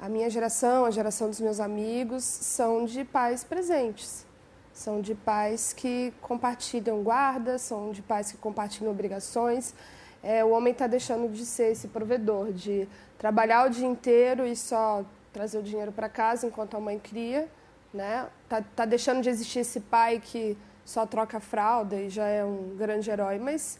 [0.00, 4.24] A minha geração, a geração dos meus amigos, são de pais presentes.
[4.72, 9.74] São de pais que compartilham guardas, são de pais que compartilham obrigações.
[10.22, 14.56] É, o homem está deixando de ser esse provedor, de trabalhar o dia inteiro e
[14.56, 17.48] só trazer o dinheiro para casa enquanto a mãe cria,
[17.94, 18.26] né?
[18.48, 22.74] Tá, tá deixando de existir esse pai que só troca fralda e já é um
[22.76, 23.78] grande herói, mas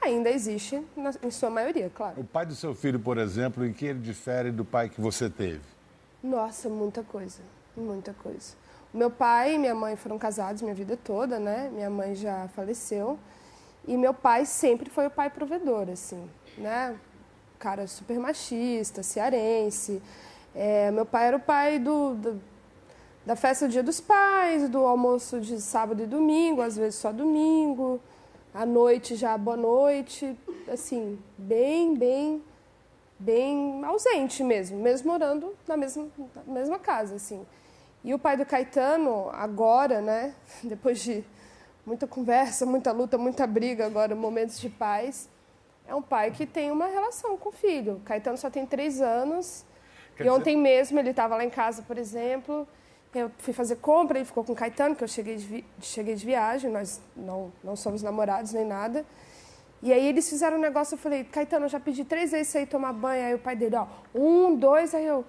[0.00, 2.20] ainda existe na- em sua maioria, claro.
[2.20, 5.30] O pai do seu filho, por exemplo, em que ele difere do pai que você
[5.30, 5.60] teve?
[6.22, 7.40] Nossa, muita coisa,
[7.76, 8.54] muita coisa.
[8.92, 11.70] O meu pai e minha mãe foram casados minha vida toda, né?
[11.72, 13.18] Minha mãe já faleceu.
[13.88, 16.94] E meu pai sempre foi o pai provedor, assim, né?
[17.58, 20.00] Cara super machista, cearense.
[20.54, 22.40] É, meu pai era o pai do, do-
[23.24, 27.10] da festa do Dia dos Pais, do almoço de sábado e domingo, às vezes só
[27.10, 27.98] domingo.
[28.54, 30.38] À noite já boa noite.
[30.70, 32.42] Assim, bem, bem
[33.20, 36.06] bem ausente mesmo, mesmo morando na mesma,
[36.46, 37.44] na mesma casa, assim.
[38.04, 41.24] E o pai do Caetano, agora, né, depois de
[41.88, 45.28] muita conversa, muita luta, muita briga, agora momentos de paz,
[45.86, 48.00] é um pai que tem uma relação com o filho.
[48.04, 49.64] Caetano só tem três anos.
[50.16, 52.68] Quer e dizer- ontem mesmo ele estava lá em casa, por exemplo.
[53.14, 56.14] Eu fui fazer compra, ele ficou com o Caetano, que eu cheguei de, vi- cheguei
[56.14, 59.04] de viagem, nós não, não somos namorados nem nada.
[59.82, 62.62] E aí eles fizeram um negócio, eu falei, Caetano, eu já pedi três vezes você
[62.62, 63.24] ir tomar banho.
[63.26, 65.24] Aí o pai dele, ó, um, dois, aí eu.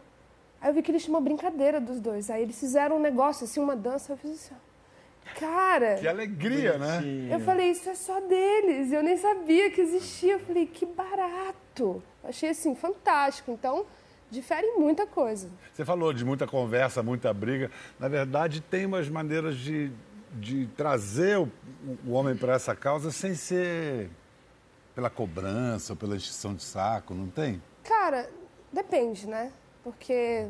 [0.59, 2.29] Aí eu vi que tinham uma brincadeira dos dois.
[2.29, 4.68] Aí eles fizeram um negócio, assim, uma dança, eu fiz assim, ó.
[5.37, 7.01] Cara, Que alegria, né?
[7.31, 8.91] eu falei, isso é só deles.
[8.91, 10.33] Eu nem sabia que existia.
[10.33, 12.01] Eu falei, que barato.
[12.23, 13.51] Achei assim, fantástico.
[13.51, 13.85] Então,
[14.29, 15.49] difere em muita coisa.
[15.73, 17.71] Você falou de muita conversa, muita briga.
[17.99, 19.91] Na verdade, tem umas maneiras de,
[20.33, 21.49] de trazer o,
[22.05, 24.09] o homem para essa causa sem ser
[24.93, 27.61] pela cobrança ou pela extinção de saco, não tem?
[27.83, 28.29] Cara,
[28.73, 29.51] depende, né?
[29.83, 30.45] Porque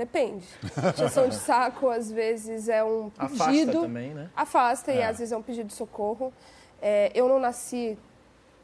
[0.00, 0.46] depende.
[0.96, 3.70] Injeção de saco, às vezes, é um pedido.
[3.70, 4.30] Afasta também, né?
[4.34, 6.32] Afasta e às vezes é um pedido de socorro.
[6.80, 7.98] É, eu não nasci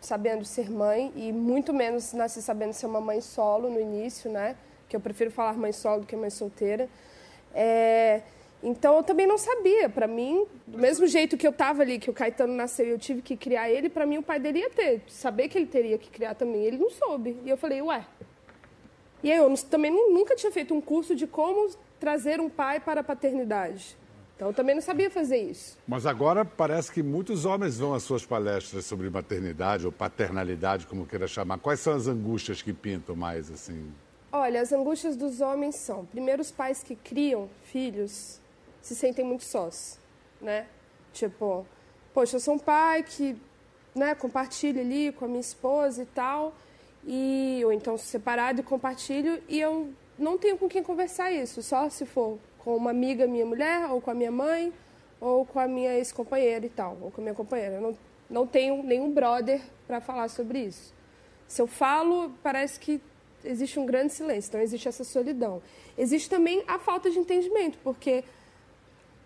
[0.01, 4.57] sabendo ser mãe e muito menos nasci sabendo ser uma mãe solo no início, né?
[4.89, 6.89] Que eu prefiro falar mãe solo do que mãe solteira.
[7.55, 8.23] É,
[8.63, 9.89] então eu também não sabia.
[9.89, 12.99] Para mim, do mesmo jeito que eu estava ali, que o Caetano nasceu e eu
[12.99, 15.03] tive que criar ele, para mim o pai dele ia ter.
[15.09, 16.63] Saber que ele teria que criar também.
[16.63, 17.37] Ele não soube.
[17.45, 18.07] E eu falei, ué.
[19.27, 22.79] E aí eu também nu- nunca tinha feito um curso de como trazer um pai
[22.79, 23.97] para a paternidade.
[24.37, 25.77] Então eu também não sabia fazer isso.
[25.85, 31.05] Mas agora parece que muitos homens vão às suas palestras sobre maternidade ou paternalidade, como
[31.05, 31.59] queira chamar.
[31.59, 33.93] Quais são as angústias que pintam mais, assim?
[34.31, 38.39] Olha, as angústias dos homens são, primeiro, os pais que criam filhos
[38.81, 39.99] se sentem muito sós,
[40.41, 40.69] né?
[41.13, 41.67] Tipo,
[42.15, 43.37] poxa, eu sou um pai que,
[43.93, 46.55] né, compartilha ali com a minha esposa e tal,
[47.07, 51.89] e ou então separado e compartilho e eu não tenho com quem conversar isso, só
[51.89, 54.73] se for com uma amiga minha mulher ou com a minha mãe
[55.21, 57.77] ou com a minha ex-companheira e tal, ou com a minha companheira.
[57.77, 60.95] Eu não, não tenho nenhum brother para falar sobre isso.
[61.47, 63.01] Se eu falo, parece que
[63.45, 65.63] existe um grande silêncio, então existe essa solidão.
[65.97, 68.25] Existe também a falta de entendimento, porque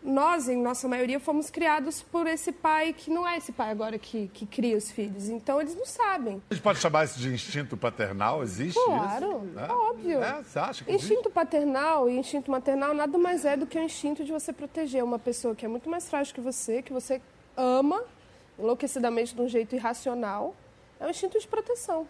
[0.03, 3.99] nós, em nossa maioria, fomos criados por esse pai que não é esse pai agora
[3.99, 5.29] que, que cria os filhos.
[5.29, 6.43] Então, eles não sabem.
[6.51, 8.43] A gente pode chamar isso de instinto paternal?
[8.43, 9.59] Existe Claro, isso?
[9.59, 9.73] É?
[9.73, 10.23] óbvio.
[10.23, 11.13] É, você acha que existe?
[11.13, 15.05] Instinto paternal e instinto maternal nada mais é do que o instinto de você proteger
[15.05, 17.21] uma pessoa que é muito mais frágil que você, que você
[17.57, 18.03] ama
[18.59, 20.55] enlouquecidamente de um jeito irracional.
[20.99, 22.07] É um instinto de proteção.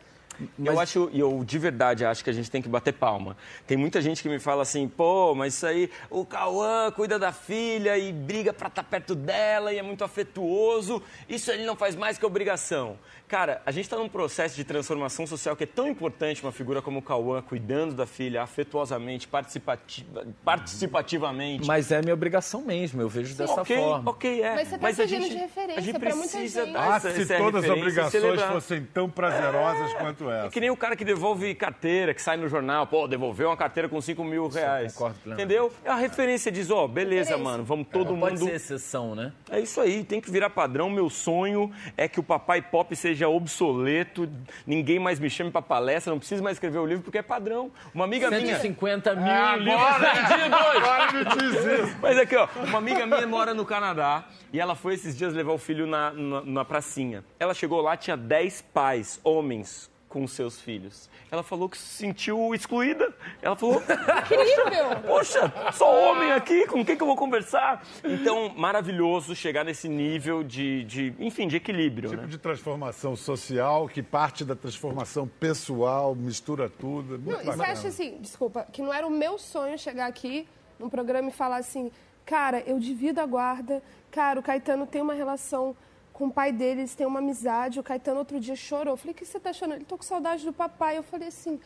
[0.63, 3.37] Eu acho, e eu de verdade acho que a gente tem que bater palma.
[3.67, 7.33] Tem muita gente que me fala assim, pô, mas isso aí, o Cauã cuida da
[7.33, 11.03] filha e briga pra estar perto dela e é muito afetuoso.
[11.29, 12.97] Isso ele não faz mais que obrigação.
[13.29, 16.83] Cara, a gente está num processo de transformação social que é tão importante uma figura
[16.83, 21.67] como o Cauã cuidando da filha afetuosamente, participativa, participativamente.
[21.67, 24.11] Mas é minha obrigação mesmo, eu vejo dessa ok, forma.
[24.11, 24.55] ok, é.
[24.55, 26.73] Mas você tá a servindo gente, de referência a gente pra muita precisa gente.
[26.73, 30.47] dar Ah, essa, se essa todas as obrigações fossem tão prazerosas quanto essa.
[30.47, 33.57] É que nem o cara que devolve carteira, que sai no jornal, pô, devolveu uma
[33.57, 34.93] carteira com 5 mil reais.
[34.95, 35.45] concordo plenamente.
[35.47, 35.73] Entendeu?
[35.85, 37.39] É a referência diz, ó, beleza, Referência.
[37.45, 38.49] mano, vamos todo Não pode mundo.
[38.49, 39.33] ser exceção, né?
[39.51, 40.89] É isso aí, tem que virar padrão.
[40.91, 44.29] Meu sonho é que o papai pop seja obsoleto,
[44.67, 47.71] ninguém mais me chame pra palestra, não precisa mais escrever o livro porque é padrão.
[47.95, 48.57] Uma amiga minha.
[48.57, 50.59] 150 mil É, livros vendidos!
[50.77, 51.95] agora me.
[52.01, 55.53] Mas aqui, ó, uma amiga minha mora no Canadá e ela foi esses dias levar
[55.53, 57.25] o filho na, na, na pracinha.
[57.39, 61.09] Ela chegou lá, tinha 10 pais, homens, com seus filhos.
[61.31, 63.15] Ela falou que se sentiu excluída.
[63.41, 63.77] Ela falou,
[64.27, 65.01] Incrível!
[65.07, 67.87] poxa, só homem aqui, com quem que eu vou conversar?
[68.05, 72.29] Então, maravilhoso chegar nesse nível de, de enfim, de equilíbrio, Tipo né?
[72.29, 77.15] de transformação social que parte da transformação pessoal, mistura tudo.
[77.15, 80.07] é Muito Não, e você acha assim, desculpa, que não era o meu sonho chegar
[80.07, 80.47] aqui
[80.77, 81.93] num programa e falar assim,
[82.27, 85.77] cara, eu divido a guarda, cara, o Caetano tem uma relação
[86.21, 88.93] com o pai dele, eles têm uma amizade, o Caetano outro dia chorou.
[88.93, 89.77] Eu falei, o que você tá chorando?
[89.77, 90.99] Ele tô com saudade do papai.
[90.99, 91.59] Eu falei assim,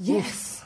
[0.00, 0.64] yes!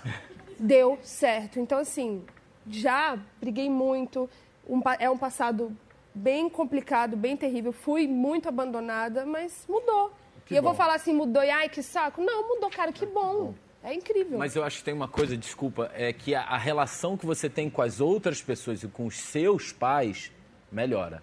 [0.60, 1.58] Deu certo.
[1.58, 2.22] Então, assim,
[2.68, 4.28] já briguei muito,
[4.68, 5.74] um é um passado
[6.14, 10.12] bem complicado, bem terrível, fui muito abandonada, mas mudou.
[10.50, 12.20] e eu vou falar assim, mudou e ai, que saco?
[12.20, 13.54] Não, mudou, cara, que bom.
[13.82, 14.36] É incrível.
[14.36, 17.48] Mas eu acho que tem uma coisa, desculpa, é que a, a relação que você
[17.48, 20.30] tem com as outras pessoas e com os seus pais
[20.70, 21.22] melhora.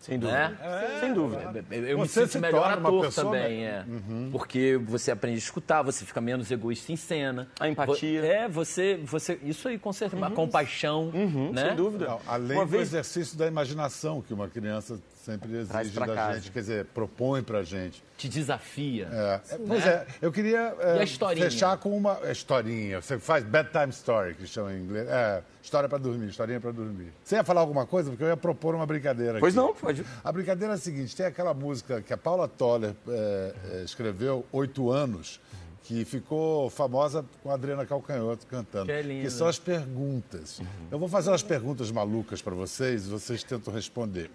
[0.00, 0.48] Sem dúvida.
[0.48, 0.98] Né?
[1.00, 1.64] Sem dúvida.
[1.70, 3.84] Eu, eu me Você sinto se melhor torna uma ator pessoa também, é.
[4.30, 7.48] Porque você aprende a escutar, você fica menos egoísta em cena.
[7.58, 8.24] A empatia.
[8.24, 11.10] É, você, você isso aí com certeza, a compaixão,
[11.52, 11.68] né?
[11.68, 12.06] Sem dúvida.
[12.06, 14.98] Não, além Uma do vez exercício da imaginação que uma criança
[15.28, 16.34] sempre exige da casa.
[16.40, 18.02] gente, quer dizer, propõe pra gente.
[18.16, 19.08] Te desafia.
[19.12, 21.50] É, é, pois é, eu queria é, E a historinha?
[21.50, 23.00] fechar com uma é, historinha.
[23.02, 25.06] Você faz bedtime story, que chama em inglês.
[25.08, 27.12] É, história pra dormir, historinha pra dormir.
[27.22, 28.08] Você ia falar alguma coisa?
[28.10, 29.66] Porque eu ia propor uma brincadeira Pois aqui.
[29.66, 30.04] não, pode.
[30.24, 34.46] A brincadeira é a seguinte: tem aquela música que a Paula Toller é, é, escreveu,
[34.50, 35.40] Oito Anos,
[35.84, 38.86] que ficou famosa com a Adriana Calcanhoto cantando.
[38.86, 39.30] Que é linda.
[39.30, 40.60] são as perguntas.
[40.90, 44.30] Eu vou fazer umas perguntas malucas para vocês e vocês tentam responder.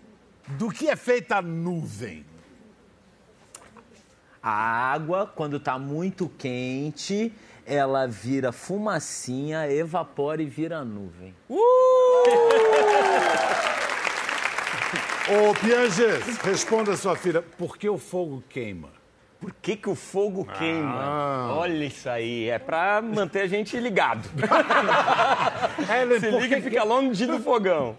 [0.47, 2.25] Do que é feita a nuvem?
[4.41, 4.51] A
[4.91, 7.31] água, quando tá muito quente,
[7.65, 11.33] ela vira fumacinha, evapora e vira nuvem.
[15.29, 18.89] Ô, Piaget, responda a sua filha, por que o fogo queima?
[19.43, 21.01] Por que, que o fogo queima?
[21.03, 21.55] Ah.
[21.57, 22.47] Olha isso aí.
[22.47, 24.25] É pra manter a gente ligado.
[25.93, 27.97] Ellen, Se liga que e fica longe do fogão.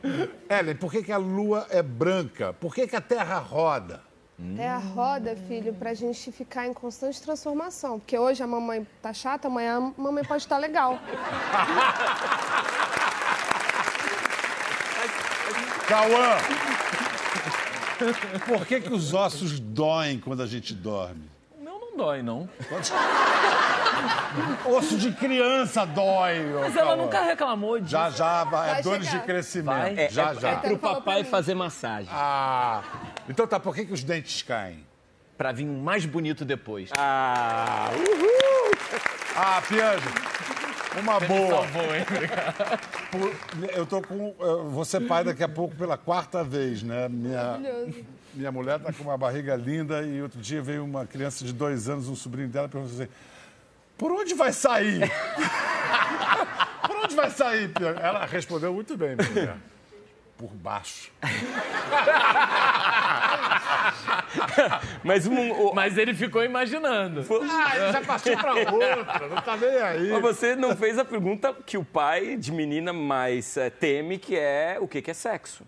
[0.48, 2.54] Ellen, por que, que a lua é branca?
[2.54, 4.00] Por que, que a Terra roda?
[4.56, 8.00] É a roda, filho, pra gente ficar em constante transformação.
[8.00, 10.98] Porque hoje a mamãe tá chata, amanhã a mamãe pode estar legal.
[15.86, 16.38] Cauã!
[18.46, 21.33] Por que, que os ossos doem quando a gente dorme?
[21.94, 22.48] Não dói, não.
[24.66, 26.52] Osso de criança dói.
[26.54, 27.90] ô, Mas ela nunca reclamou disso.
[27.92, 29.18] Já, já, vai, é Vai dores chegar.
[29.20, 29.98] de crescimento.
[30.00, 30.50] É, já, é, já.
[30.50, 32.08] é pro Falou papai fazer massagem.
[32.12, 32.82] Ah,
[33.28, 34.84] então tá, por que, que os dentes caem?
[35.38, 36.90] Pra vir um mais bonito depois.
[36.98, 38.72] Ah, uhul.
[39.36, 40.08] Ah, Pianjo,
[41.00, 41.50] uma boa.
[41.50, 42.04] Salvou, hein?
[43.10, 44.34] Por- Eu tô com.
[44.40, 47.08] eu Vou ser pai daqui a pouco pela quarta vez, né?
[47.08, 48.04] Minha, Maravilhoso.
[48.34, 51.88] Minha mulher tá com uma barriga linda e outro dia veio uma criança de dois
[51.88, 53.08] anos, um sobrinho dela, e perguntou assim:
[53.96, 55.00] por onde vai sair?
[56.86, 57.70] por onde vai sair?
[58.02, 59.56] Ela respondeu muito bem, minha mulher.
[60.36, 61.12] Por baixo.
[65.04, 67.24] Mas um, o- Mas ele ficou imaginando.
[67.50, 70.10] Ah, ele já partiu pra outra, não tá nem aí.
[70.10, 74.36] Mas você não fez a pergunta que o pai de menina mais eh, teme, que
[74.36, 75.64] é o que, que é sexo.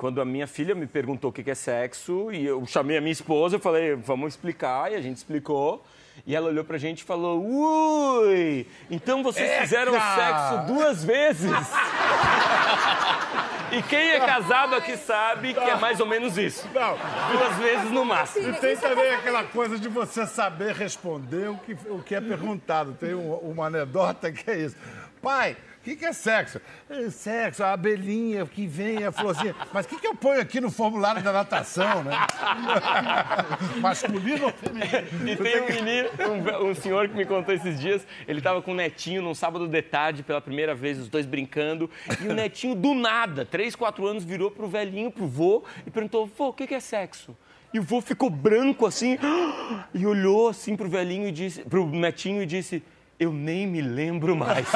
[0.00, 3.12] Quando a minha filha me perguntou o que, é sexo, e eu chamei a minha
[3.12, 5.84] esposa, eu falei, vamos explicar, e a gente explicou.
[6.26, 9.60] E ela olhou pra gente e falou, ui, então vocês Eca!
[9.60, 11.50] fizeram sexo duas vezes?
[13.72, 16.66] e quem é casado aqui sabe que é mais ou menos isso.
[16.72, 16.96] Não.
[17.36, 18.48] Duas vezes no máximo.
[18.48, 22.94] E tem também aquela coisa de você saber responder o que, o que é perguntado.
[22.98, 24.76] Tem um- uma anedota que é isso.
[25.20, 25.58] Pai,
[25.90, 26.60] que, que é sexo?
[26.88, 29.54] É, Sexo, a abelhinha que vem, a florzinha.
[29.72, 32.16] Mas o que, que eu ponho aqui no formulário da natação, né?
[33.80, 35.28] Masculino ou feminino?
[35.28, 36.08] E tem um menino,
[36.64, 39.66] um, um senhor que me contou esses dias, ele tava com o netinho num sábado
[39.66, 44.06] de tarde, pela primeira vez, os dois brincando, e o netinho, do nada, 3, 4
[44.06, 47.36] anos, virou pro velhinho, pro vô, e perguntou, vô, o que que é sexo?
[47.72, 49.18] E o vô ficou branco assim,
[49.94, 52.82] e olhou assim pro velhinho e disse, pro netinho e disse,
[53.20, 54.66] eu nem me lembro mais.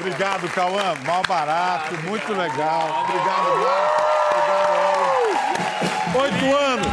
[0.00, 0.94] Obrigado, Cauã.
[1.04, 3.04] Mal barato, muito legal.
[3.04, 4.00] Obrigado, Marcos.
[4.32, 4.70] Obrigado.
[6.16, 6.89] Oito anos.